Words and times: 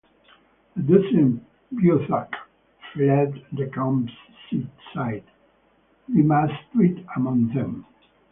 A 0.75 0.79
dozen 0.79 1.45
Beothuk 1.75 2.33
fled 2.91 3.45
the 3.51 3.67
campsite, 3.69 5.27
Demasduit 6.11 7.05
among 7.15 7.49
them. 7.53 7.85